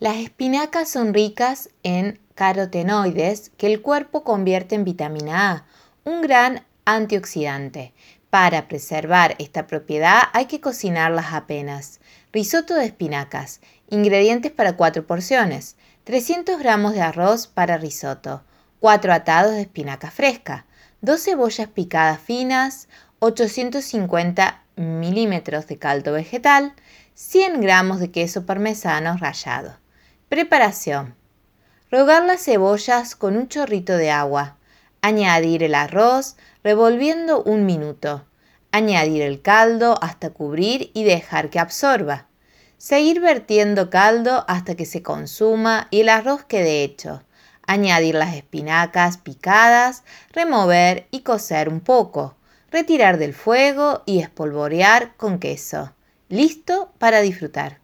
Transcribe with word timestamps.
Las 0.00 0.18
espinacas 0.18 0.88
son 0.88 1.12
ricas 1.12 1.70
en 1.82 2.20
carotenoides 2.36 3.50
que 3.56 3.66
el 3.66 3.82
cuerpo 3.82 4.22
convierte 4.22 4.76
en 4.76 4.84
vitamina 4.84 5.50
A, 5.50 5.64
un 6.04 6.22
gran 6.22 6.64
antioxidante. 6.84 7.92
Para 8.30 8.68
preservar 8.68 9.34
esta 9.40 9.66
propiedad 9.66 10.20
hay 10.32 10.46
que 10.46 10.60
cocinarlas 10.60 11.32
apenas. 11.32 11.98
Risotto 12.32 12.74
de 12.74 12.84
espinacas. 12.84 13.60
Ingredientes 13.90 14.52
para 14.52 14.76
4 14.76 15.04
porciones. 15.04 15.74
300 16.04 16.60
gramos 16.60 16.92
de 16.92 17.00
arroz 17.00 17.48
para 17.48 17.76
risotto. 17.76 18.44
4 18.78 19.12
atados 19.12 19.54
de 19.54 19.62
espinaca 19.62 20.12
fresca. 20.12 20.64
2 21.00 21.20
cebollas 21.20 21.66
picadas 21.66 22.20
finas. 22.20 22.86
850 23.18 24.62
milímetros 24.76 25.66
de 25.66 25.76
caldo 25.76 26.12
vegetal. 26.12 26.74
100 27.14 27.60
gramos 27.60 27.98
de 27.98 28.12
queso 28.12 28.46
parmesano 28.46 29.16
rallado. 29.16 29.74
Preparación. 30.28 31.14
Rogar 31.90 32.22
las 32.22 32.44
cebollas 32.44 33.16
con 33.16 33.34
un 33.34 33.48
chorrito 33.48 33.96
de 33.96 34.10
agua. 34.10 34.58
Añadir 35.00 35.62
el 35.62 35.74
arroz 35.74 36.36
revolviendo 36.62 37.42
un 37.42 37.64
minuto. 37.64 38.26
Añadir 38.70 39.22
el 39.22 39.40
caldo 39.40 39.98
hasta 40.02 40.28
cubrir 40.28 40.90
y 40.92 41.04
dejar 41.04 41.48
que 41.48 41.58
absorba. 41.58 42.26
Seguir 42.76 43.22
vertiendo 43.22 43.88
caldo 43.88 44.44
hasta 44.48 44.74
que 44.74 44.84
se 44.84 45.02
consuma 45.02 45.88
y 45.90 46.00
el 46.00 46.10
arroz 46.10 46.44
quede 46.44 46.84
hecho. 46.84 47.22
Añadir 47.66 48.14
las 48.14 48.34
espinacas 48.34 49.16
picadas, 49.16 50.04
remover 50.32 51.06
y 51.10 51.20
cocer 51.20 51.70
un 51.70 51.80
poco. 51.80 52.36
Retirar 52.70 53.16
del 53.16 53.32
fuego 53.32 54.02
y 54.04 54.18
espolvorear 54.18 55.16
con 55.16 55.38
queso. 55.38 55.94
Listo 56.28 56.92
para 56.98 57.22
disfrutar. 57.22 57.78